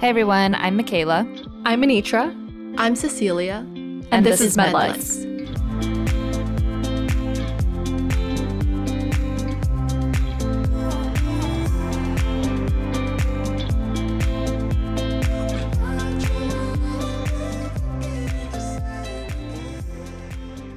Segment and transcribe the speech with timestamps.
[0.00, 1.28] Hey everyone, I'm Michaela.
[1.66, 2.34] I'm Anitra.
[2.78, 3.56] I'm Cecilia.
[3.56, 5.26] And, and this, this, is MedLegs.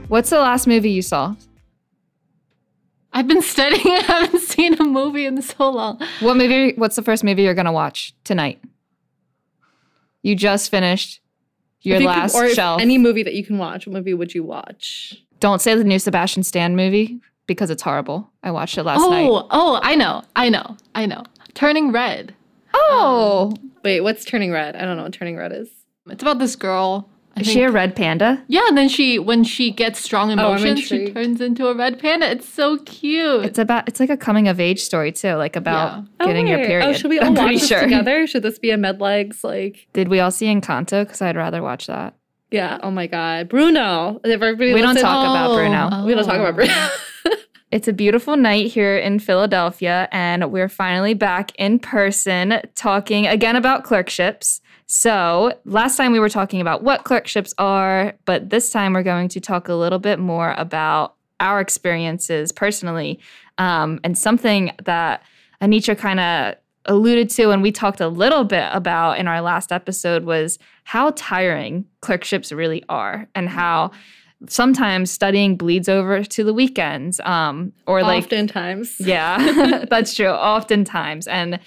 [0.10, 1.36] What's the last movie you saw?
[3.14, 3.88] I've been studying.
[3.88, 6.02] I haven't seen a movie in so long.
[6.20, 6.74] What movie?
[6.74, 8.60] What's the first movie you're gonna watch tonight?
[10.24, 11.22] You just finished
[11.82, 12.82] your you last could, or shelf.
[12.82, 13.86] Any movie that you can watch.
[13.86, 15.22] What movie would you watch?
[15.40, 18.32] Don't say the new Sebastian Stan movie because it's horrible.
[18.42, 19.28] I watched it last oh, night.
[19.30, 21.24] Oh, oh, I know, I know, I know.
[21.54, 22.34] Turning Red.
[22.74, 24.76] Oh, um, wait, what's Turning Red?
[24.76, 25.70] I don't know what Turning Red is.
[26.10, 28.44] It's about this girl is she a red panda?
[28.48, 31.76] Yeah, and then she when she gets strong oh, emotions, oh, she turns into a
[31.76, 32.30] red panda.
[32.30, 33.46] It's so cute.
[33.46, 36.04] It's about it's like a coming of age story too, like about yeah.
[36.20, 36.88] Oh, getting oh, your period.
[36.88, 37.82] Oh, should we all I'm watch this sure.
[37.82, 38.28] together?
[38.28, 41.04] Should this be a medlegs like Did we all see Encanto?
[41.04, 42.16] Because I'd rather watch that.
[42.52, 42.80] Yeah.
[42.84, 43.50] Oh my god.
[43.50, 44.22] Bruno.
[44.24, 45.90] Everybody we don't talk oh, about Bruno.
[45.92, 46.06] Oh.
[46.06, 46.72] We don't talk about Bruno.
[46.74, 47.00] Oh.
[47.74, 53.56] It's a beautiful night here in Philadelphia, and we're finally back in person talking again
[53.56, 54.62] about clerkships.
[54.86, 59.30] So, last time we were talking about what clerkships are, but this time we're going
[59.30, 63.20] to talk a little bit more about our experiences personally
[63.58, 65.24] um, and something that
[65.62, 69.72] Anitra kind of alluded to and we talked a little bit about in our last
[69.72, 73.90] episode was how tiring clerkships really are and how
[74.50, 81.26] sometimes studying bleeds over to the weekends um or like oftentimes yeah that's true oftentimes
[81.28, 81.58] and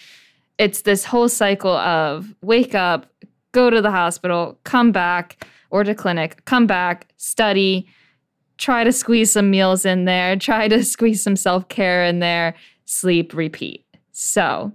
[0.59, 3.07] it's this whole cycle of wake up
[3.53, 7.87] go to the hospital come back or to clinic come back study
[8.59, 13.35] try to squeeze some meals in there try to squeeze some self-care in there sleep
[13.35, 14.73] repeat so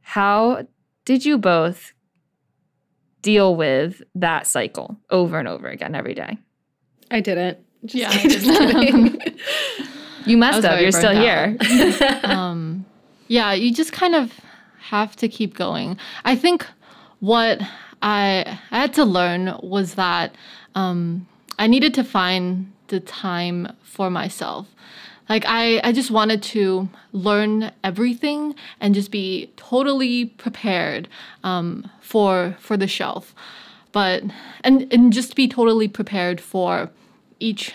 [0.00, 0.66] how
[1.04, 1.92] did you both
[3.22, 6.36] deal with that cycle over and over again every day
[7.12, 7.58] I didn't.
[7.84, 9.20] Just yeah, kidding.
[10.26, 10.80] you must have.
[10.80, 11.62] You're still out.
[11.62, 12.20] here.
[12.24, 12.86] um,
[13.28, 14.32] yeah, you just kind of
[14.92, 15.96] have to keep going.
[16.22, 16.66] I think
[17.20, 17.62] what
[18.02, 20.34] I, I had to learn was that
[20.74, 21.26] um,
[21.58, 24.66] I needed to find the time for myself.
[25.30, 31.08] Like I, I just wanted to learn everything and just be totally prepared
[31.42, 33.34] um, for for the shelf,
[33.92, 34.22] but
[34.62, 36.90] and and just be totally prepared for
[37.40, 37.72] each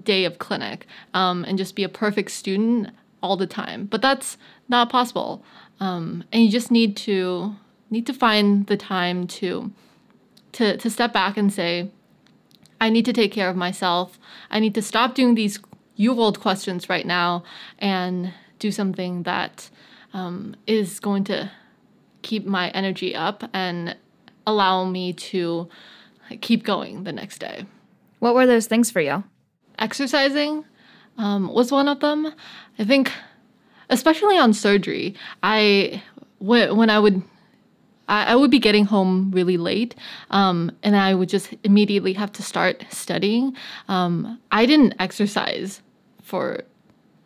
[0.00, 2.90] day of clinic um, and just be a perfect student
[3.22, 3.86] all the time.
[3.86, 4.36] But that's
[4.68, 5.44] not possible.
[5.80, 7.54] Um, and you just need to
[7.90, 9.72] need to find the time to
[10.52, 11.90] to to step back and say,
[12.80, 14.18] I need to take care of myself.
[14.50, 15.58] I need to stop doing these
[15.98, 17.44] UWorld questions right now
[17.78, 19.70] and do something that
[20.14, 21.50] um, is going to
[22.22, 23.96] keep my energy up and
[24.46, 25.68] allow me to
[26.40, 27.66] keep going the next day.
[28.18, 29.24] What were those things for you?
[29.78, 30.64] Exercising
[31.18, 32.32] um, was one of them.
[32.78, 33.12] I think,
[33.88, 36.02] especially on surgery, I
[36.38, 37.22] when I would
[38.08, 39.94] I, would be getting home really late,
[40.30, 43.56] um, and I would just immediately have to start studying.
[43.88, 45.80] Um, I didn't exercise
[46.22, 46.62] for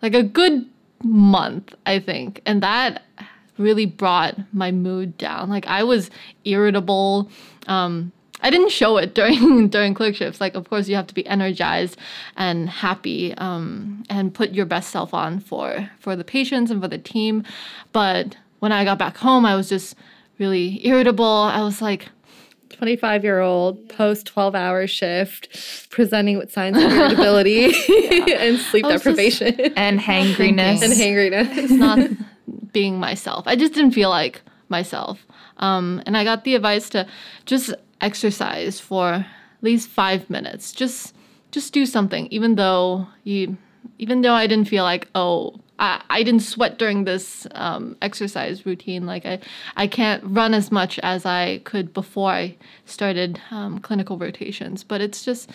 [0.01, 0.67] like a good
[1.03, 3.03] month, I think, and that
[3.59, 5.49] really brought my mood down.
[5.49, 6.11] Like I was
[6.45, 7.31] irritable.
[7.67, 10.41] Um, I didn't show it during during clerkships.
[10.41, 11.97] Like, of course, you have to be energized
[12.37, 16.89] and happy, um, and put your best self on for for the patients and for
[16.89, 17.45] the team.
[17.93, 19.97] But when I got back home, I was just
[20.39, 21.25] really irritable.
[21.25, 22.09] I was like.
[22.69, 27.67] 25 year old post 12 hour shift presenting with signs of irritability
[28.35, 32.11] and sleep deprivation and hangriness and hangriness it's not
[32.73, 35.25] being myself i just didn't feel like myself
[35.59, 37.07] um, and i got the advice to
[37.47, 39.27] just exercise for at
[39.62, 40.73] least five minutes.
[40.73, 41.15] Just
[41.51, 43.57] just do something, even though you
[43.99, 48.67] even though I didn't feel like, oh, I, I didn't sweat during this um, exercise
[48.67, 49.07] routine.
[49.07, 49.39] Like I,
[49.77, 54.84] I can't run as much as I could before I started um, clinical rotations.
[54.84, 55.51] But it's just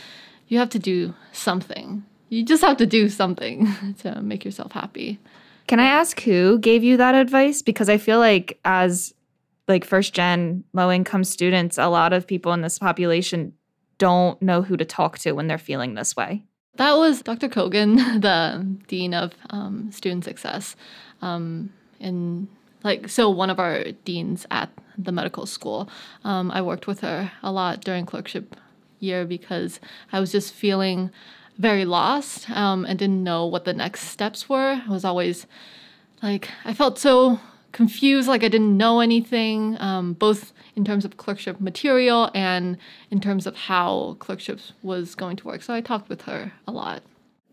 [0.48, 2.04] you have to do something.
[2.30, 5.20] You just have to do something to make yourself happy.
[5.68, 7.62] Can I ask who gave you that advice?
[7.62, 9.14] Because I feel like as
[9.72, 13.54] like first gen low income students, a lot of people in this population
[13.98, 16.44] don't know who to talk to when they're feeling this way.
[16.76, 17.50] That was Dr.
[17.50, 20.76] Kogan, the dean of um, student success,
[21.22, 22.48] um, and
[22.84, 25.90] like so one of our deans at the medical school.
[26.24, 28.56] Um, I worked with her a lot during clerkship
[29.00, 29.80] year because
[30.12, 31.12] I was just feeling
[31.58, 34.82] very lost um, and didn't know what the next steps were.
[34.86, 35.46] I was always
[36.22, 37.40] like I felt so
[37.72, 42.78] confused, like I didn't know anything, um, both in terms of clerkship material and
[43.10, 45.62] in terms of how clerkships was going to work.
[45.62, 47.04] So I talked with her a lot.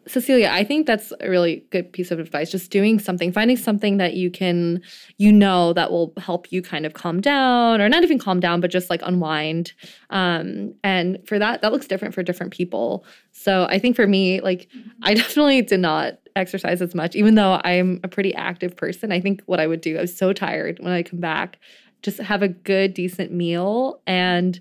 [0.09, 2.51] Cecilia, I think that's a really good piece of advice.
[2.51, 4.83] Just doing something, finding something that you can,
[5.19, 8.61] you know, that will help you kind of calm down, or not even calm down,
[8.61, 9.73] but just like unwind.
[10.11, 13.05] Um, and for that, that looks different for different people.
[13.33, 14.69] So I think for me, like,
[15.03, 19.13] I definitely did not exercise as much, even though I'm a pretty active person.
[19.13, 21.59] I think what I would do, I was so tired when I come back,
[22.03, 24.59] just have a good, decent meal and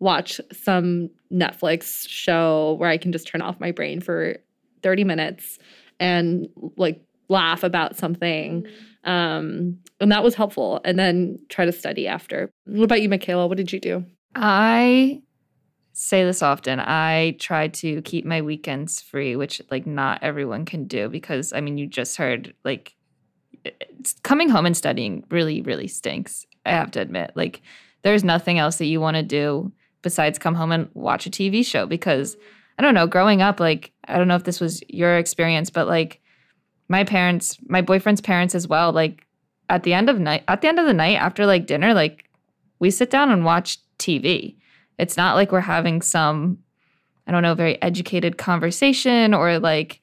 [0.00, 4.38] watch some Netflix show where I can just turn off my brain for
[4.82, 5.58] 30 minutes
[6.00, 8.66] and like laugh about something.
[9.04, 10.80] Um, and that was helpful.
[10.84, 12.50] And then try to study after.
[12.64, 13.46] What about you, Michaela?
[13.46, 14.04] What did you do?
[14.34, 15.22] I
[16.00, 16.78] say this often.
[16.78, 21.60] I try to keep my weekends free, which like not everyone can do because I
[21.60, 22.94] mean, you just heard like
[24.22, 26.46] coming home and studying really, really stinks.
[26.64, 27.32] I have to admit.
[27.34, 27.62] Like,
[28.02, 29.72] there's nothing else that you want to do
[30.02, 32.36] besides come home and watch a TV show because
[32.78, 35.88] I don't know, growing up, like, I don't know if this was your experience, but
[35.88, 36.20] like
[36.88, 39.26] my parents, my boyfriend's parents as well, like
[39.68, 42.30] at the end of night at the end of the night after like dinner, like
[42.78, 44.54] we sit down and watch TV.
[44.98, 46.58] It's not like we're having some,
[47.26, 50.00] I don't know, very educated conversation or like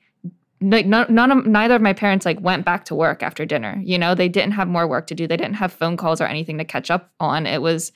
[0.62, 3.80] like none, none of neither of my parents like went back to work after dinner
[3.84, 4.16] you know?
[4.16, 5.28] They didn't have more work to do.
[5.28, 7.46] They didn't have phone calls or anything to catch up on.
[7.46, 7.92] It was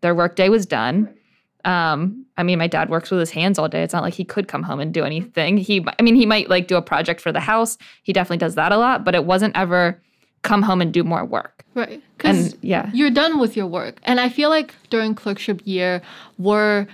[0.00, 1.14] their work day was done.
[1.64, 3.82] Um i mean my dad works with his hands all day.
[3.82, 5.58] It's not like he could come home and do anything.
[5.58, 7.76] He i mean he might like do a project for the house.
[8.02, 10.00] He definitely does that a lot but it wasn't ever
[10.42, 11.64] come home and do more work.
[11.74, 12.02] Right.
[12.16, 12.90] Because yeah.
[12.92, 14.00] you're done with your work.
[14.04, 16.00] And i feel like during clerkship year
[16.38, 16.86] we're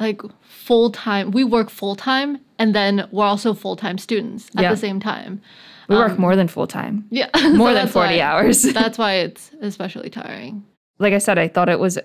[0.00, 4.62] like full time we work full time and then we're also full time students at
[4.62, 4.70] Yeah.
[4.70, 5.40] the same time.
[5.88, 7.28] We work Um, more than full time yeah.
[7.54, 8.62] More So than 40 why- hours.
[8.80, 10.64] that's why it's especially tiring.
[10.98, 11.98] Like I said, I thought it was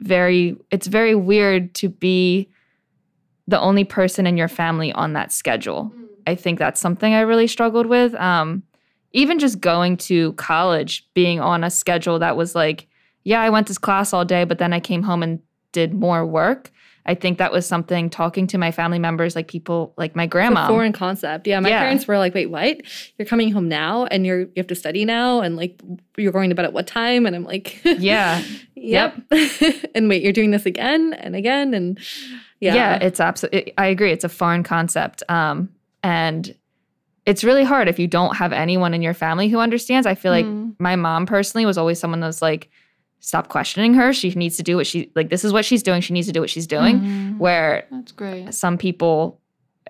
[0.00, 2.48] very, it's very weird to be
[3.48, 5.92] the only person in your family on that schedule.
[6.26, 8.14] I think that's something I really struggled with.
[8.14, 8.62] Um,
[9.12, 12.86] even just going to college, being on a schedule that was like,
[13.24, 15.40] yeah, I went to class all day, but then I came home and
[15.72, 16.70] did more work.
[17.08, 20.66] I think that was something talking to my family members, like people like my grandma.
[20.66, 21.46] foreign concept.
[21.46, 21.78] Yeah, my Yeah.
[21.80, 22.80] parents were like, "Wait, what?
[23.16, 25.80] You're coming home now, and you're you have to study now, and like
[26.16, 28.42] you're going to bed at what time?" And I'm like, yeah.
[28.74, 29.14] yep."
[29.94, 31.98] and wait, you're doing this again and again, and
[32.58, 35.68] yeah, yeah, it's absolutely i agree it's a foreign concept um
[36.02, 36.54] and
[37.26, 40.32] it's really hard if you don't have anyone in your family who understands i feel
[40.32, 40.74] like Mm.
[40.78, 42.70] my mom personally was always someone that was like
[43.20, 46.00] stop questioning her she needs to do what she like this is what she's doing
[46.00, 47.38] she needs to do what she's doing Mhm.
[47.38, 49.40] where that's great some people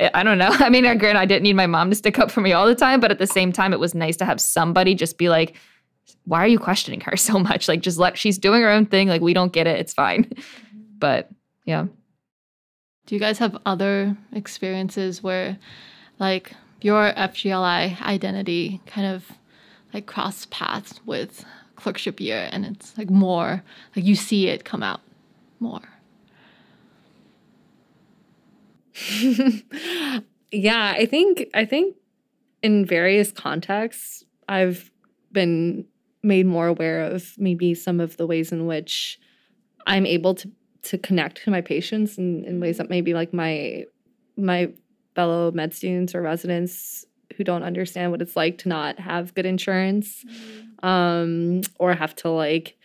[0.01, 0.51] I I don't know.
[0.67, 2.75] I mean, granted, I didn't need my mom to stick up for me all the
[2.75, 5.57] time, but at the same time, it was nice to have somebody just be like,
[6.27, 7.67] "Why are you questioning her so much?
[7.67, 9.09] Like, just let she's doing her own thing.
[9.09, 9.81] Like, we don't get it.
[9.81, 10.31] It's fine."
[10.99, 11.31] But
[11.65, 11.87] yeah,
[13.07, 15.57] Do you guys have other experiences where,
[16.19, 19.33] like, your FGLI identity kind of
[19.93, 21.45] like cross paths with
[21.77, 23.63] clerkship year, and it's like more
[23.95, 25.01] like you see it come out
[25.61, 25.81] more?
[30.53, 31.97] yeah i think i think
[32.63, 34.91] in various contexts i've
[35.33, 35.85] been
[36.23, 39.19] made more aware of maybe some of the ways in which
[39.87, 40.51] i'm able to
[40.83, 43.85] to connect to my patients in, in ways that maybe like my
[44.37, 44.71] my
[45.17, 47.05] fellow med students or residents
[47.37, 50.25] who don't understand what it's like to not have good insurance
[50.83, 52.77] um or have to like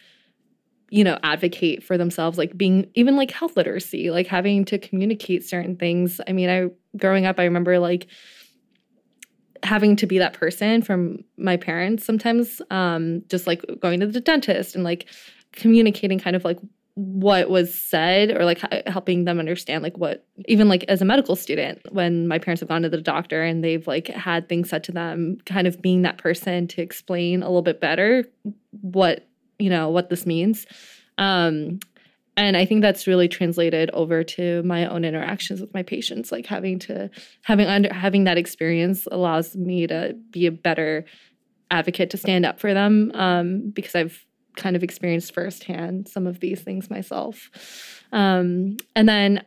[0.90, 5.44] you know advocate for themselves like being even like health literacy like having to communicate
[5.44, 6.20] certain things.
[6.28, 8.08] I mean i growing up i remember like
[9.64, 14.20] having to be that person from my parents sometimes um just like going to the
[14.20, 15.08] dentist and like
[15.54, 16.60] communicating kind of like
[16.96, 21.36] what was said or like helping them understand like what even like as a medical
[21.38, 24.84] student when my parents have gone to the doctor and they've like had things said
[24.84, 28.26] to them kind of being that person to explain a little bit better
[28.82, 30.66] what you know what this means.
[31.18, 31.80] Um
[32.38, 36.32] and i think that's really translated over to my own interactions with my patients.
[36.32, 37.10] Like having to
[37.44, 41.06] having under having that experience allows me to be a better
[41.70, 46.40] advocate to stand up for them um because i've kind of experienced firsthand some of
[46.40, 47.50] these things myself
[48.12, 49.44] um and then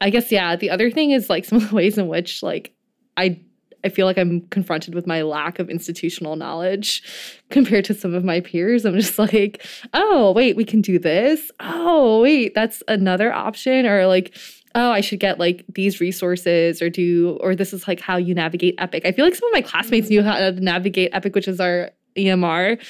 [0.00, 2.72] i guess yeah the other thing is like some of the ways in which like
[3.16, 3.40] i
[3.84, 7.02] I feel like I'm confronted with my lack of institutional knowledge
[7.50, 8.84] compared to some of my peers.
[8.84, 9.64] I'm just like,
[9.94, 11.50] oh, wait, we can do this.
[11.60, 13.86] Oh, wait, that's another option.
[13.86, 14.34] Or like,
[14.74, 18.34] oh, I should get like these resources or do, or this is like how you
[18.34, 19.04] navigate Epic.
[19.04, 21.90] I feel like some of my classmates knew how to navigate Epic, which is our
[22.16, 22.80] EMR.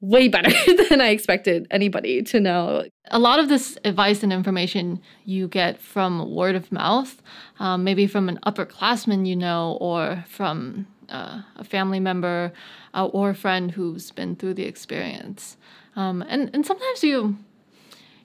[0.00, 0.50] Way better
[0.88, 2.84] than I expected anybody to know.
[3.10, 7.22] A lot of this advice and information you get from word of mouth,
[7.58, 12.52] um, maybe from an upperclassman you know, or from uh, a family member
[12.94, 15.56] uh, or a friend who's been through the experience.
[15.96, 17.36] Um, and and sometimes you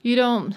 [0.01, 0.55] you don't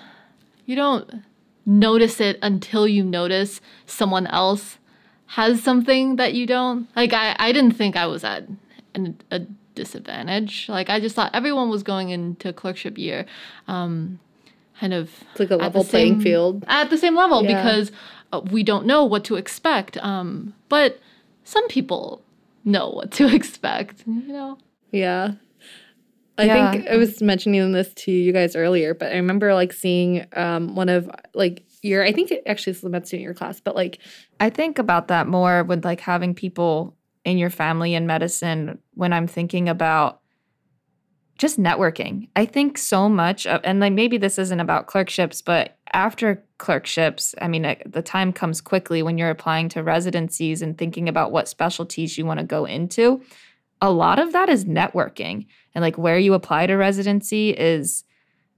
[0.65, 1.23] you don't
[1.67, 4.79] notice it until you notice someone else
[5.27, 6.89] has something that you don't.
[6.97, 8.49] Like I I didn't think I was at
[8.95, 9.43] an, a
[9.75, 10.67] disadvantage.
[10.69, 13.27] Like I just thought everyone was going into clerkship year,
[13.69, 14.19] um,
[14.79, 16.65] kind of It's like a at the level playing same- field.
[16.69, 17.63] at the same level Yeah.
[17.63, 17.93] because
[18.33, 19.97] uh, we don't know what to expect.
[19.99, 20.99] Um, but
[21.45, 22.23] some people
[22.65, 24.05] know what to expect.
[24.07, 24.59] You know.
[24.91, 25.33] Yeah.
[26.39, 26.73] I Yeah.
[26.73, 30.75] think I was mentioning this to you guys earlier, but I remember like seeing um,
[30.75, 33.61] one of like your, I think it actually it's the med student in your class,
[33.61, 33.99] but like,
[34.41, 39.13] I think about that more with like having people in your family in medicine when
[39.13, 40.21] I'm thinking about
[41.39, 42.29] just networking.
[42.37, 47.35] I think so much of, and like maybe this isn't about clerkships, but after clerkships,
[47.41, 51.33] I mean, uh, the time comes quickly when you're applying to residencies and thinking about
[51.33, 53.23] what specialties you want to go into.
[53.81, 58.05] A lot of that is networking and like where you apply to residency is,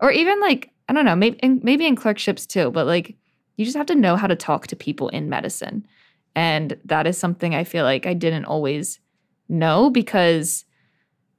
[0.00, 3.16] or even like, I don't know, maybe, in, maybe in clerkships too, but like
[3.56, 5.86] you just have to know how to talk to people in medicine.
[6.36, 8.98] And that is something I feel like I didn't always
[9.48, 10.64] know because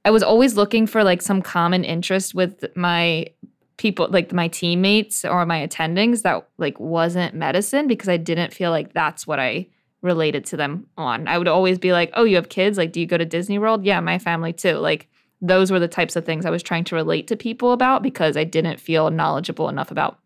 [0.04, 3.26] I was always looking for like some common interest with my
[3.76, 8.70] people, like my teammates or my attendings that like wasn't medicine because I didn't feel
[8.70, 9.68] like that's what I
[10.02, 11.28] related to them on.
[11.28, 12.78] I would always be like, "Oh, you have kids?
[12.78, 14.74] Like do you go to Disney World?" Yeah, my family too.
[14.74, 15.08] Like
[15.42, 18.36] those were the types of things I was trying to relate to people about because
[18.36, 20.18] I didn't feel knowledgeable enough about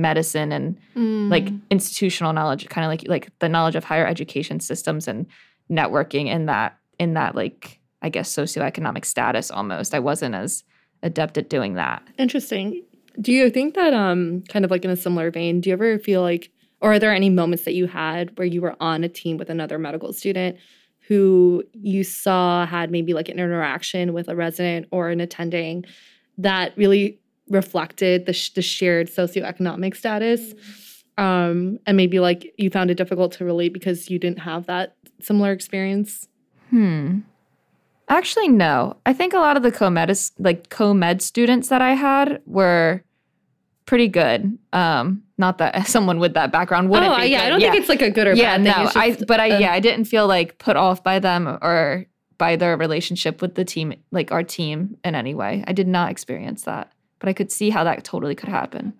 [0.00, 5.06] medicine and like institutional knowledge kind of like like the knowledge of higher education systems
[5.06, 5.26] and
[5.70, 9.94] networking in that in that like i guess socioeconomic status almost.
[9.94, 10.64] I wasn't as
[11.02, 12.02] adept at doing that.
[12.18, 12.82] Interesting.
[13.20, 15.98] Do you think that, um, kind of like in a similar vein, do you ever
[15.98, 19.08] feel like, or are there any moments that you had where you were on a
[19.08, 20.56] team with another medical student
[21.08, 25.84] who you saw had maybe like an interaction with a resident or an attending
[26.38, 27.19] that really
[27.50, 30.54] reflected the, sh- the shared socioeconomic status?
[31.18, 34.96] Um, and maybe like you found it difficult to relate because you didn't have that
[35.20, 36.28] similar experience?
[36.70, 37.18] hmm
[38.08, 42.40] actually no i think a lot of the co-med like co-med students that i had
[42.46, 43.02] were
[43.86, 47.38] pretty good um not that someone with that background wouldn't oh, be yeah.
[47.38, 47.46] good.
[47.46, 49.12] I don't think it's like a good or yeah, bad no, thing.
[49.12, 52.06] It's I but I uh, yeah, I didn't feel like put off by them or
[52.38, 55.64] by their relationship with the team, like our team in any way.
[55.66, 58.94] I did not experience that, but I could see how that totally could happen.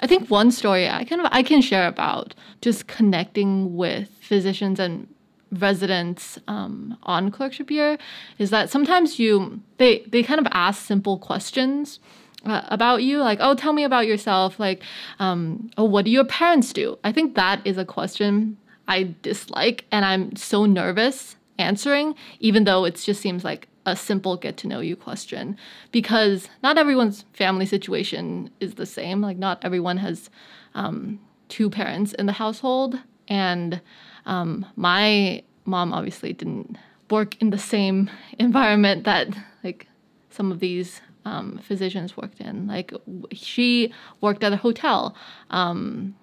[0.00, 4.78] I think one story I kind of I can share about just connecting with physicians
[4.78, 5.08] and
[5.52, 7.96] residents um, on clerkship year
[8.38, 12.00] is that sometimes you they they kind of ask simple questions
[12.44, 14.82] uh, about you like oh tell me about yourself like
[15.18, 18.56] um, oh what do your parents do i think that is a question
[18.88, 24.36] i dislike and i'm so nervous answering even though it just seems like a simple
[24.36, 25.56] get to know you question.
[25.92, 29.22] Because not everyone's family situation is the same.
[29.22, 30.28] Like not everyone has
[30.74, 32.98] um, two parents in the household.
[33.28, 33.80] And
[34.26, 36.76] um, my mom obviously didn't
[37.10, 39.28] work in the same environment that
[39.64, 39.86] like
[40.30, 42.66] some of these um, physicians worked in.
[42.66, 42.92] Like
[43.32, 45.16] she worked at a hotel,
[45.50, 46.14] um,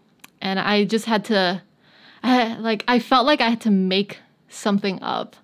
[0.41, 1.61] and I just had to,
[2.23, 5.35] I, like I felt like I had to make something up.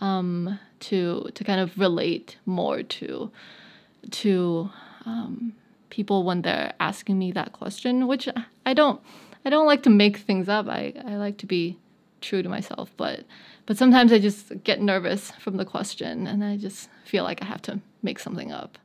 [0.00, 3.30] Um, to to kind of relate more to
[4.10, 4.70] to
[5.06, 5.54] um,
[5.90, 8.28] people when they're asking me that question, which
[8.66, 9.00] I don't
[9.44, 10.68] I don't like to make things up.
[10.68, 11.78] I, I like to be
[12.20, 13.24] true to myself, but
[13.66, 17.46] but sometimes I just get nervous from the question and I just feel like I
[17.46, 18.78] have to make something up.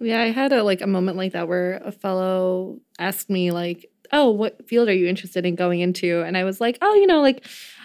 [0.00, 3.90] Yeah, I had a like a moment like that where a fellow asked me like,
[4.12, 7.06] "Oh, what field are you interested in going into?" And I was like, "Oh, you
[7.06, 7.44] know, like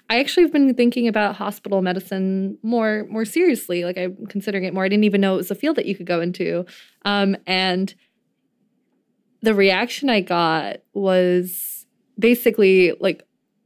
[0.09, 3.83] I actually have been thinking about hospital medicine more more seriously.
[3.83, 4.85] Like I'm considering it more.
[4.85, 6.65] I didn't even know it was a field that you could go into."
[7.05, 7.93] Um, and
[9.41, 11.85] the reaction I got was
[12.19, 13.23] basically like,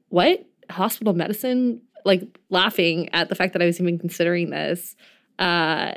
[0.10, 0.46] "What?
[0.70, 4.96] Hospital medicine?" Like laughing at the fact that I was even considering this.
[5.40, 5.94] Uh,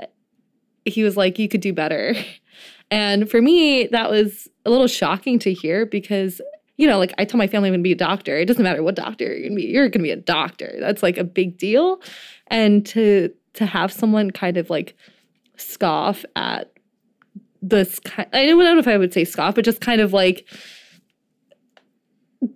[0.84, 2.14] he was like, "You could do better."
[2.90, 6.40] And for me, that was a little shocking to hear because,
[6.80, 8.38] you know, like I told my family I'm going to be a doctor.
[8.38, 9.64] It doesn't matter what doctor you're going to be.
[9.64, 10.74] You're going to be a doctor.
[10.80, 12.00] That's like a big deal.
[12.46, 14.96] And to to have someone kind of like
[15.58, 16.72] scoff at
[17.60, 20.48] this kind, I don't know if I would say scoff, but just kind of like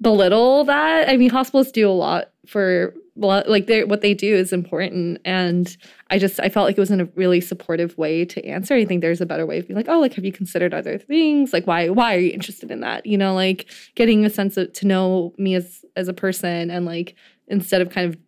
[0.00, 1.10] belittle that.
[1.10, 5.76] I mean, hospitals do a lot for like they what they do is important, and
[6.14, 8.74] I just I felt like it was in a really supportive way to answer.
[8.74, 10.96] I think there's a better way of being like, oh, like have you considered other
[10.96, 11.52] things?
[11.52, 13.04] Like why why are you interested in that?
[13.04, 16.86] You know, like getting a sense of to know me as as a person and
[16.86, 17.16] like
[17.48, 18.20] instead of kind of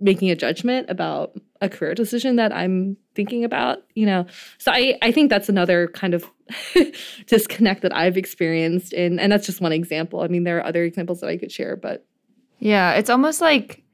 [0.00, 4.26] making a judgment about a career decision that I'm thinking about, you know.
[4.58, 6.28] So I I think that's another kind of
[7.26, 10.22] disconnect that I've experienced and and that's just one example.
[10.22, 12.04] I mean, there are other examples that I could share, but
[12.58, 13.84] yeah, it's almost like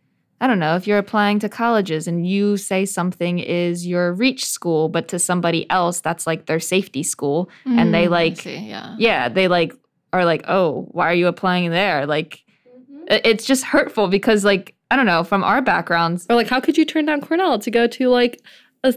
[0.40, 4.44] I don't know, if you're applying to colleges and you say something is your reach
[4.44, 8.56] school, but to somebody else that's like their safety school mm, and they like see,
[8.56, 8.94] yeah.
[8.98, 9.74] yeah, they like
[10.12, 13.04] are like, "Oh, why are you applying there?" Like mm-hmm.
[13.24, 16.26] it's just hurtful because like I don't know, from our backgrounds.
[16.28, 18.40] Or like how could you turn down Cornell to go to like
[18.84, 18.94] a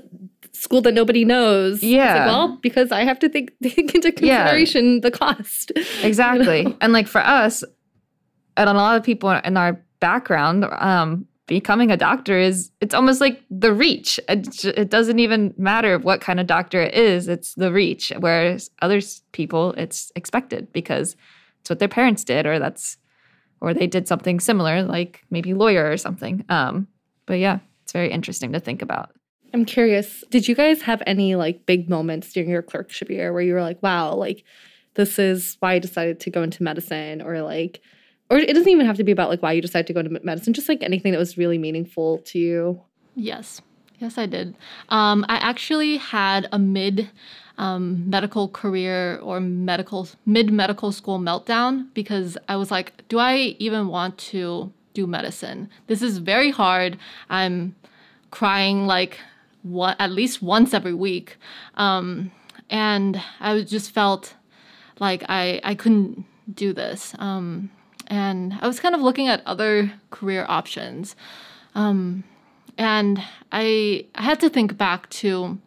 [0.51, 1.81] school that nobody knows?
[1.81, 2.13] Yeah.
[2.13, 4.99] Like, well, because I have to think, think into consideration yeah.
[5.01, 5.71] the cost.
[6.03, 6.59] Exactly.
[6.63, 6.77] You know?
[6.81, 7.63] And like for us,
[8.57, 13.19] and a lot of people in our background, um, becoming a doctor is it's almost
[13.19, 14.19] like the reach.
[14.29, 18.13] It, it, doesn't even matter what kind of doctor it is; it's the reach.
[18.19, 19.01] Whereas other
[19.31, 21.17] people, it's expected because
[21.59, 22.97] it's what their parents did, or that's
[23.61, 26.45] or they did something similar, like maybe lawyer or something.
[26.47, 26.87] Um,
[27.25, 29.09] but yeah, it's very interesting to think about.
[29.51, 33.41] I'm curious, did you guys have any like big moments during your clerkship year where
[33.41, 34.43] you were like, wow, like
[34.93, 37.81] this is why I decided to go into medicine or like
[38.29, 40.19] or it doesn't even have to be about like why you decided to go into
[40.23, 42.81] medicine, just like anything that was really meaningful to you.
[43.15, 43.61] Yes.
[43.99, 44.55] Yes, I did.
[44.89, 47.09] Um, I actually had a mid
[47.57, 53.55] um, medical career or medical mid medical school meltdown because I was like, do I
[53.59, 55.69] even want to do medicine?
[55.87, 56.97] This is very hard.
[57.29, 57.75] I'm
[58.31, 59.19] crying like
[59.63, 61.35] what at least once every week,
[61.75, 62.31] um,
[62.69, 64.35] and I just felt
[64.99, 67.13] like I I couldn't do this.
[67.19, 67.69] Um,
[68.09, 71.15] and I was kind of looking at other career options.
[71.75, 72.23] Um,
[72.77, 75.59] and I, I had to think back to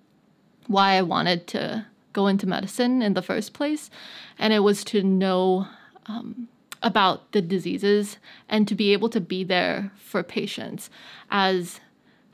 [0.66, 3.90] why I wanted to go into medicine in the first place.
[4.38, 5.66] And it was to know
[6.06, 6.48] um,
[6.82, 8.18] about the diseases
[8.48, 10.90] and to be able to be there for patients
[11.30, 11.80] as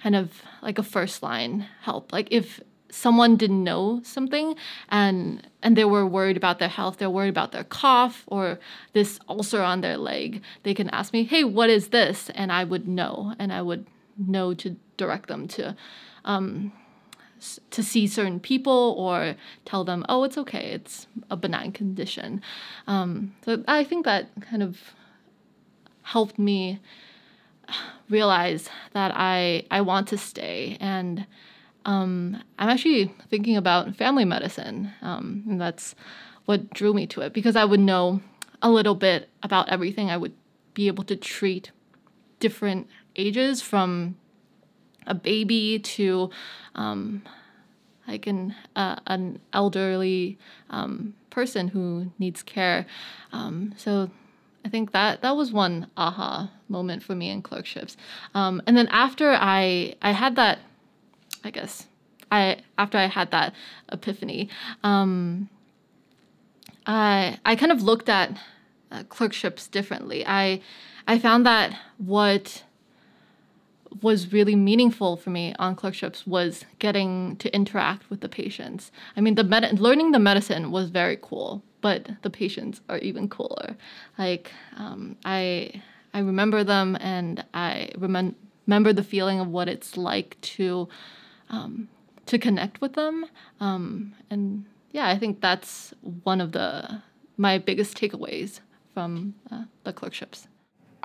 [0.03, 2.13] kind of like a first line help.
[2.13, 4.55] Like if someone didn't know something
[4.89, 8.59] and and they were worried about their health they're worried about their cough or
[8.93, 10.43] this ulcer on their leg.
[10.63, 12.31] They can ask me hey what is this?
[12.35, 15.77] And i would know and i would know to direct them to
[16.25, 16.73] um,
[17.71, 22.43] to see certain people or tell them oh it's okay it's a benign condition.
[22.87, 24.95] Um, so i think that kind of
[26.03, 26.81] helped me
[28.09, 31.27] realize that i i want to stay and
[31.89, 34.93] um, I'm actually thinking about family medicine.
[35.01, 35.95] Um, and that's
[36.45, 38.21] what drew me to it because I would know
[38.61, 40.11] a little bit about everything.
[40.11, 40.35] I would
[40.75, 41.71] be able to treat
[42.41, 44.19] different ages from
[45.07, 46.29] a baby to
[46.75, 47.23] um,
[48.07, 52.85] like an, uh, an elderly um, person who needs care.
[53.33, 54.11] Um, so
[54.63, 57.97] I think that that was one aha moment for me in clerkships.
[58.35, 60.59] Um, and then after I I had that
[61.45, 61.87] I guess
[62.31, 63.55] I after I had that
[63.91, 64.49] epiphany,
[64.83, 65.49] um,
[66.87, 68.39] I I kind of looked at
[68.91, 70.25] uh, clerkships differently.
[70.27, 70.61] I
[71.07, 72.65] I found that what
[74.03, 78.93] was really meaningful for me on clerkships was getting to interact with the patients.
[79.17, 83.29] I mean, the med- learning the medicine was very cool, but the patients are even
[83.29, 83.77] cooler.
[84.19, 88.35] Like um, I I remember them, and I remember
[88.67, 90.89] remember the feeling of what it's like to
[91.51, 91.89] um,
[92.27, 93.27] to connect with them.
[93.61, 97.03] Um, and yeah, I think that's one of the
[97.37, 98.61] my biggest takeaways
[98.93, 100.49] from uh, the clerkships.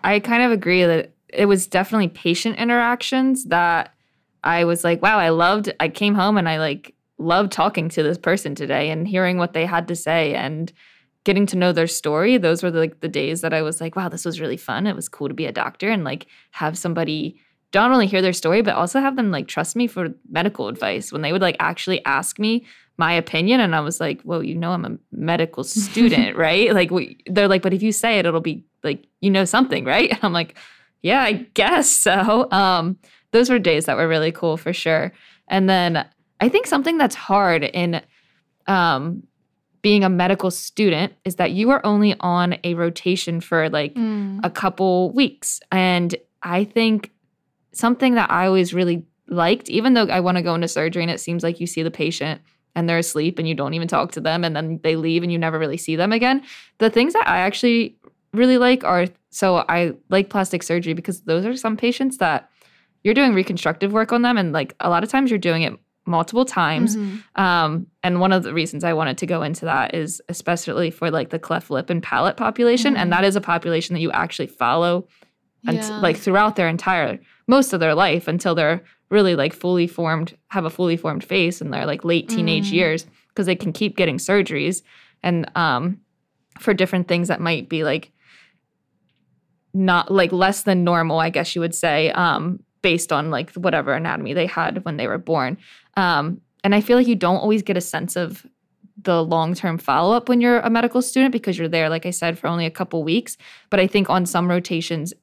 [0.03, 3.93] I kind of agree that it was definitely patient interactions that
[4.43, 5.71] I was like, wow, I loved.
[5.79, 9.53] I came home and I like loved talking to this person today and hearing what
[9.53, 10.71] they had to say and
[11.23, 12.37] getting to know their story.
[12.37, 14.87] Those were the, like the days that I was like, wow, this was really fun.
[14.87, 17.39] It was cool to be a doctor and like have somebody
[17.73, 21.11] not only hear their story, but also have them like trust me for medical advice
[21.11, 22.65] when they would like actually ask me
[22.97, 23.59] my opinion.
[23.59, 26.73] And I was like, well, you know, I'm a medical student, right?
[26.73, 29.85] Like, we, they're like, but if you say it, it'll be like, you know, something,
[29.85, 30.11] right?
[30.11, 30.55] And I'm like,
[31.01, 32.49] yeah, I guess so.
[32.51, 32.97] Um,
[33.31, 35.11] those were days that were really cool for sure.
[35.47, 36.05] And then
[36.39, 38.01] I think something that's hard in
[38.67, 39.23] um,
[39.81, 44.39] being a medical student is that you are only on a rotation for like mm.
[44.43, 45.59] a couple weeks.
[45.71, 47.11] And I think
[47.73, 51.11] something that I always really liked, even though I want to go into surgery and
[51.11, 52.41] it seems like you see the patient
[52.75, 55.31] and they're asleep and you don't even talk to them and then they leave and
[55.31, 56.43] you never really see them again.
[56.79, 57.95] The things that I actually
[58.33, 62.49] really like are so I like plastic surgery because those are some patients that
[63.03, 65.73] you're doing reconstructive work on them and like a lot of times you're doing it
[66.05, 67.23] multiple times Mhm.
[67.35, 71.09] um, and one of the reasons i wanted to go into that is especially for
[71.09, 72.97] like the cleft lip and palate population Mhm.
[72.97, 75.07] and that is a population that you actually follow
[75.63, 75.99] Yeah.
[75.99, 80.65] like throughout their entire most of their life until they're really like fully formed have
[80.65, 82.73] a fully formed face in their like late teenage Mm.
[82.73, 84.81] years because they can keep getting surgeries
[85.21, 85.99] and um
[86.59, 88.11] for different things that might be like
[89.73, 93.93] not like less than normal i guess you would say um based on like whatever
[93.93, 95.57] anatomy they had when they were born
[95.97, 98.45] um and i feel like you don't always get a sense of
[99.01, 102.47] the long-term follow-up when you're a medical student because you're there like i said for
[102.47, 103.35] only a couple weeks
[103.71, 105.13] but i think on some rotations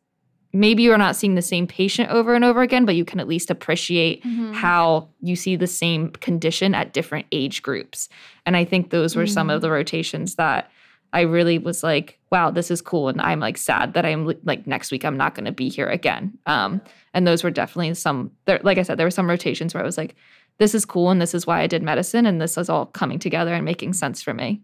[0.53, 3.29] maybe you're not seeing the same patient over and over again but you can at
[3.29, 4.55] least appreciate Mhm.
[4.55, 8.09] how you see the same condition at different age groups.
[8.47, 10.71] And I think those were some of the rotations that
[11.13, 13.09] I really was like, wow, this is cool.
[13.09, 15.89] And I'm like sad that I'm like next week I'm not going to be here
[15.89, 16.39] again.
[16.47, 16.81] Um,
[17.15, 19.87] and those were definitely some there, like I said, there were some rotations where I
[19.87, 20.15] was like,
[20.59, 23.19] this is cool and this is why I did medicine and this is all coming
[23.19, 24.61] together and making sense for me.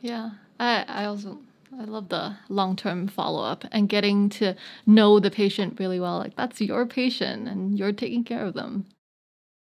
[0.00, 1.38] Yeah, I, I also
[1.78, 4.54] I love the long term follow up and getting to
[4.86, 6.18] know the patient really well.
[6.18, 8.86] Like that's your patient and you're taking care of them.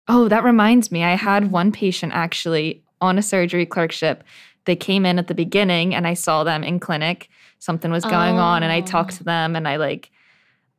[0.08, 1.04] Oh, that reminds me.
[1.04, 4.24] I had one patient actually on a surgery clerkship.
[4.64, 7.28] They came in at the beginning and I saw them in clinic.
[7.58, 9.16] Something was going on and I talked Oh.
[9.18, 10.10] to them and I like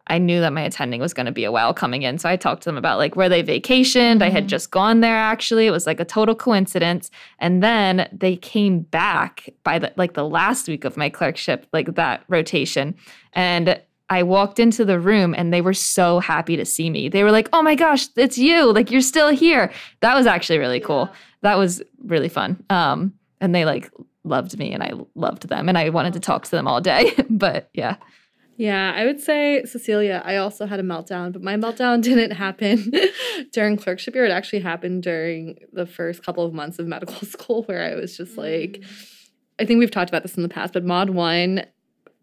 [0.10, 2.17] I knew that my attending was going to be a while coming in.
[2.17, 4.22] So I talked to them about like where they vacationed.
[4.24, 4.48] I had Mhm.
[4.48, 5.67] just gone there actually.
[5.67, 7.12] It was like a total coincidence.
[7.38, 11.93] And then they came back by the like the last week of my clerkship, like
[11.95, 12.95] that rotation.
[13.34, 13.80] And
[14.12, 17.10] I walked into the room and they were so happy to see me.
[17.10, 18.74] They were like, "Oh my gosh, it's you.
[18.74, 21.10] Like you're still here." That was actually really cool.
[21.41, 22.63] That was really fun.
[22.72, 23.91] Um and they like
[24.24, 27.13] loved me and I loved them and I wanted to talk to them all day.
[27.30, 27.98] but yeah.
[28.60, 32.91] Yeah, I would say Cecilia, I also had a meltdown, but my meltdown didn't happen
[33.54, 34.26] during clerkship year.
[34.26, 38.17] It actually happened during the first couple of months of medical school where I was
[38.17, 38.84] just like,
[39.60, 41.67] I think we've talked about this in the past, but mod one,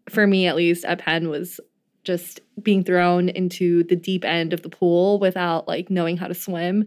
[0.09, 1.59] for me at least at Penn, was
[2.03, 6.35] just being thrown into the deep end of the pool without like knowing how to
[6.35, 6.85] swim.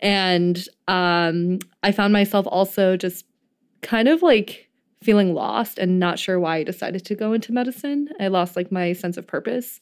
[0.00, 3.24] And um, I found myself also just
[3.80, 4.68] kind of like
[5.02, 8.08] feeling lost and not sure why I decided to go into medicine.
[8.20, 9.80] I lost like my sense of purpose.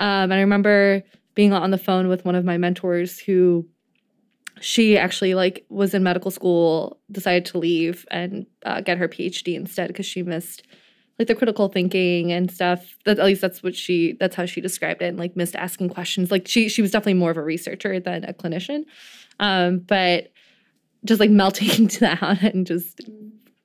[0.00, 1.02] Um, and I remember
[1.34, 3.66] being on the phone with one of my mentors who
[4.60, 9.54] she actually like was in medical school, decided to leave and uh, get her PhD
[9.54, 10.62] instead because she missed
[11.18, 12.96] like the critical thinking and stuff.
[13.04, 15.06] That at least that's what she that's how she described it.
[15.06, 16.30] And like missed asking questions.
[16.30, 18.84] Like she she was definitely more of a researcher than a clinician.
[19.40, 20.28] Um, but
[21.04, 23.00] just like melting down and just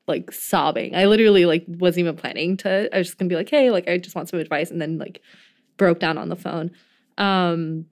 [0.09, 0.95] like sobbing.
[0.95, 2.93] I literally like wasn't even planning to.
[2.93, 4.97] I was just gonna be like, hey, like I just want some advice, and then
[4.97, 5.21] like
[5.77, 6.71] broke down on the phone.
[7.17, 7.85] Um,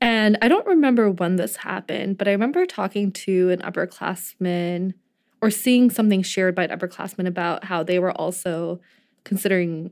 [0.00, 4.94] and I don't remember when this happened, but I remember talking to an upperclassman
[5.40, 8.80] or seeing something shared by an upperclassman about how they were also
[9.24, 9.90] considering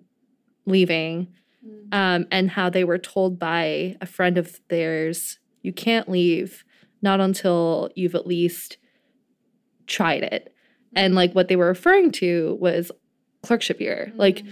[0.66, 1.28] leaving
[1.92, 6.64] um, and how they were told by a friend of theirs, you can't leave
[7.02, 8.78] not until you've at least
[9.86, 10.52] tried it.
[10.94, 12.90] And like what they were referring to was
[13.42, 14.12] clerkship year.
[14.16, 14.42] Like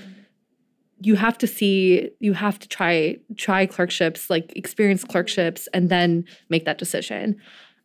[1.00, 6.24] you have to see, you have to try try clerkships, like experience clerkships, and then
[6.48, 7.36] make that decision.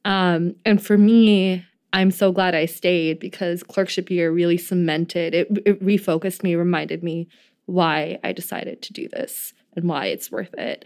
[0.06, 5.48] Um, and for me, I'm so glad I stayed because clerkship year really cemented it.
[5.66, 7.28] It refocused me, reminded me
[7.66, 10.86] why I decided to do this and why it's worth it.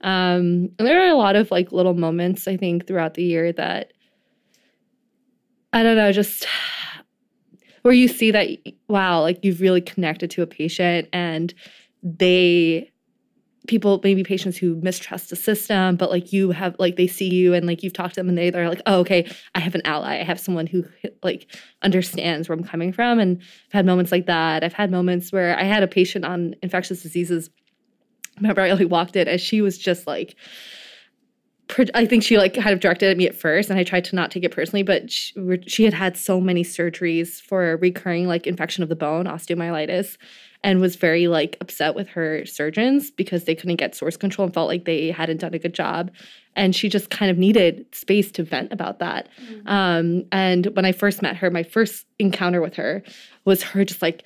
[0.00, 3.52] Um, and there are a lot of like little moments I think throughout the year
[3.52, 3.92] that
[5.72, 6.46] I don't know, just
[7.88, 8.50] where you see that
[8.88, 11.54] wow, like you've really connected to a patient and
[12.02, 12.92] they
[13.66, 17.54] people maybe patients who mistrust the system but like you have like they see you
[17.54, 19.80] and like you've talked to them and they, they're like oh okay i have an
[19.86, 20.20] ally.
[20.20, 20.84] I have someone who
[21.22, 23.18] like understands where i'm coming from.
[23.18, 24.62] And i've had moments like that.
[24.62, 27.48] I've had moments where i had a patient on infectious diseases.
[28.36, 30.36] Remember i like walked in and she was just like
[31.94, 34.16] I think she like kind of directed at me at first, and I tried to
[34.16, 34.82] not take it personally.
[34.82, 35.34] But she,
[35.66, 40.16] she had had so many surgeries for recurring like infection of the bone, osteomyelitis,
[40.64, 44.54] and was very like upset with her surgeons because they couldn't get source control and
[44.54, 46.10] felt like they hadn't done a good job.
[46.56, 49.28] And she just kind of needed space to vent about that.
[49.66, 53.02] Um, and when I first met her, my first encounter with her
[53.44, 54.24] was her just like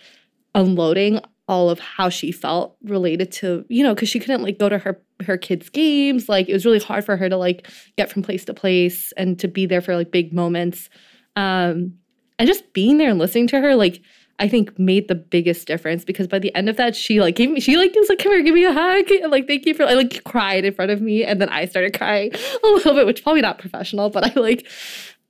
[0.55, 4.69] unloading all of how she felt related to you know because she couldn't like go
[4.69, 8.11] to her her kids games like it was really hard for her to like get
[8.11, 10.89] from place to place and to be there for like big moments
[11.37, 11.93] um
[12.39, 14.03] and just being there and listening to her like
[14.39, 17.51] I think made the biggest difference because by the end of that, she like gave
[17.51, 19.09] me, she like was like, come here, give me a hug.
[19.09, 21.23] And, like, thank you for, I like cried in front of me.
[21.23, 22.33] And then I started crying
[22.65, 24.67] a little bit, which probably not professional, but I like,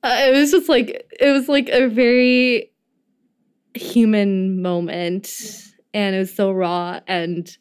[0.02, 2.72] uh, it was just like, it was like a very
[3.74, 5.71] human moment.
[5.94, 7.00] And it was so raw.
[7.06, 7.54] And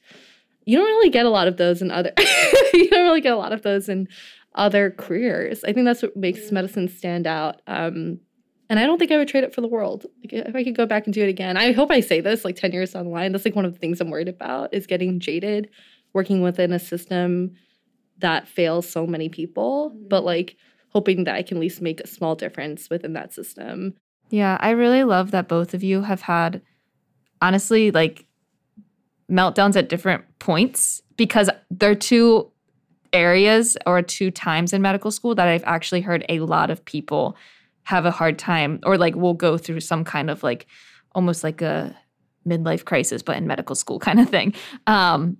[0.65, 2.12] you don't really get a lot of those in other,
[2.74, 4.08] you don't really get a lot of those in
[4.56, 5.63] other careers.
[5.63, 7.62] I think that's what makes medicine stand out.
[7.67, 8.20] Um,
[8.70, 10.06] and I don't think I would trade it for the world.
[10.24, 12.46] Like if I could go back and do it again, I hope I say this
[12.46, 13.32] like 10 years down the line.
[13.32, 15.70] That's like one of the things I'm worried about is getting jaded
[16.13, 17.52] working within a system
[18.20, 20.08] that fails so many people, mm-hmm.
[20.08, 20.56] but like
[20.89, 23.94] hoping that I can at least make a small difference within that system.
[24.30, 26.62] Yeah, I really love that both of you have had
[27.42, 28.26] honestly like
[29.30, 32.52] meltdowns at different points because they're two
[33.14, 37.36] areas or two times in medical school that I've actually heard a lot of people
[37.84, 40.68] have a hard time or like will go through some kind of like
[41.14, 41.96] almost like a
[42.48, 44.54] midlife crisis but in medical school kind of thing.
[44.88, 45.38] Um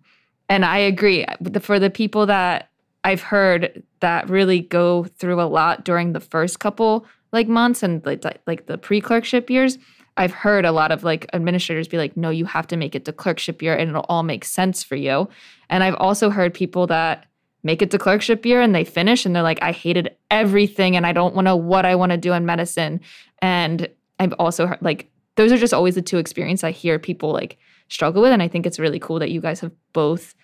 [0.50, 1.26] and i agree.
[1.62, 2.70] For the people that
[3.04, 8.06] i've heard that really go through a lot during the first couple like months and
[8.06, 9.78] like like the pre-clerkship years
[10.17, 13.06] i've heard a lot of like administrators be like no you have to make it
[13.06, 15.28] to clerkship year and it'll all make sense for you
[15.69, 17.28] and i've also heard people that
[17.63, 21.06] make it to clerkship year and they finish and they're like, I hated everything and
[21.06, 23.02] I don't want to know what I want to do in medicine.
[23.39, 23.88] And
[24.19, 27.58] I've also heard like those are just always the two experiences I hear people like
[27.89, 28.32] struggle with.
[28.32, 30.36] And I think it's really cool that you guys have both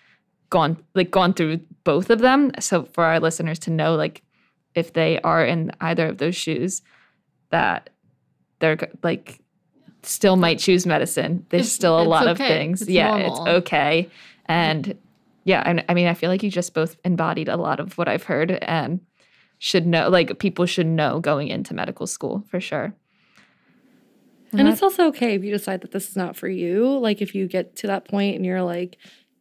[0.50, 2.52] gone like gone through both of them.
[2.60, 4.22] So for our listeners to know like
[4.74, 6.82] if they are in either of those shoes,
[7.50, 7.90] that
[8.60, 9.40] they're like
[10.02, 11.46] still might choose medicine.
[11.48, 12.30] There's it's, still a lot okay.
[12.30, 12.82] of things.
[12.82, 13.30] It's yeah, normal.
[13.30, 14.08] it's okay.
[14.46, 14.96] And
[15.44, 18.08] yeah, I, I mean, I feel like you just both embodied a lot of what
[18.08, 19.00] I've heard and
[19.58, 22.94] should know, like people should know going into medical school for sure.
[24.50, 26.98] And, and it's also okay if you decide that this is not for you.
[26.98, 28.96] Like if you get to that point and you're like,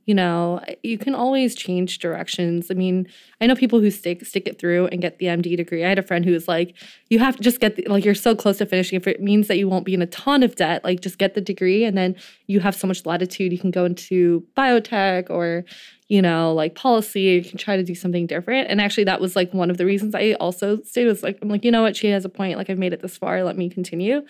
[0.07, 2.71] you know, you can always change directions.
[2.71, 3.07] I mean,
[3.41, 5.83] I know people who stick stick it through and get the MD degree.
[5.83, 6.75] I had a friend who was like,
[7.09, 8.95] you have to just get the, like you're so close to finishing.
[8.95, 11.33] If it means that you won't be in a ton of debt, like just get
[11.33, 12.15] the degree and then
[12.47, 13.51] you have so much latitude.
[13.51, 15.65] You can go into biotech or
[16.07, 18.69] you know, like policy, you can try to do something different.
[18.69, 21.49] And actually, that was like one of the reasons I also stayed was like, I'm
[21.49, 22.57] like, you know what, she has a point.
[22.57, 24.21] Like, I've made it this far, let me continue.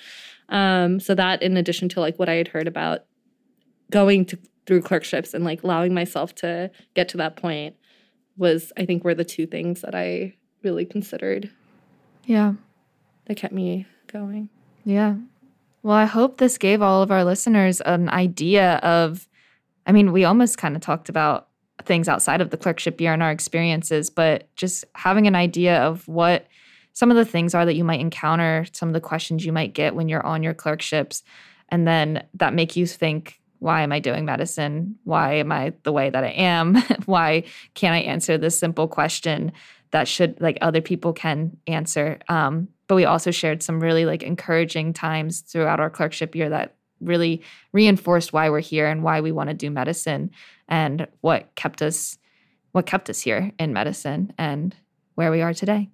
[0.49, 3.01] Um, so that, in addition to like what I had heard about
[3.91, 7.75] going to through clerkships and like allowing myself to get to that point,
[8.37, 11.49] was I think were the two things that I really considered.
[12.25, 12.53] Yeah,
[13.25, 14.49] that kept me going.
[14.85, 15.15] Yeah.
[15.81, 19.27] Well, I hope this gave all of our listeners an idea of.
[19.85, 21.47] I mean, we almost kind of talked about
[21.85, 26.05] things outside of the clerkship year and our experiences, but just having an idea of
[26.09, 26.47] what
[26.91, 29.73] some of the things are that you might encounter, some of the questions you might
[29.73, 31.23] get when you're on your clerkships,
[31.69, 34.95] and then that make you think, why am I doing medicine?
[35.03, 36.75] Why am I the way that I am?
[37.05, 37.43] why
[37.73, 39.51] can't I answer this simple question
[39.91, 42.19] that should like other people can answer?
[42.29, 46.75] Um, but we also shared some really like encouraging times throughout our clerkship year that
[47.01, 47.41] really
[47.73, 50.31] reinforced why we're here and why we want to do medicine
[50.67, 52.17] and what kept us
[52.71, 54.75] what kept us here in medicine and
[55.15, 55.89] where we are today.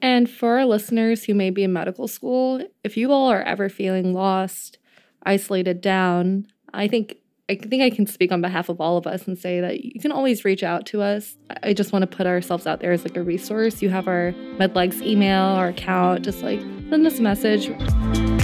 [0.00, 3.68] And for our listeners who may be in medical school, if you all are ever
[3.68, 4.78] feeling lost,
[5.24, 7.16] isolated down, I think
[7.50, 9.98] I think I can speak on behalf of all of us and say that you
[10.00, 11.38] can always reach out to us.
[11.62, 13.80] I just want to put ourselves out there as like a resource.
[13.80, 18.37] You have our MedLegs email, our account, just like send us a message.